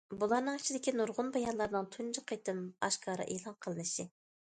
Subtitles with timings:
[0.21, 4.13] بۇلارنىڭ ئىچىدىكى نۇرغۇن بايانلارنىڭ تۇنجى قېتىم ئاشكارا ئېلان قىلىنىشى.